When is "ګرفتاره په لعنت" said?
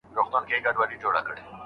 0.65-1.27